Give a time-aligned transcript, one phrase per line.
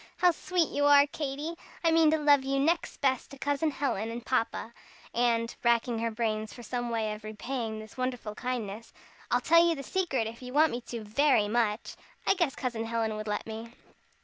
[0.17, 1.53] "How sweet you are, Katy!
[1.83, 4.73] I mean to love you next best to Cousin Helen and Papa!
[5.13, 8.93] And" racking her brains for some way of repaying this wonderful kindness
[9.29, 11.95] "I'll tell you the secret, if you want me to very much.
[12.25, 13.73] I guess Cousin Helen would let me."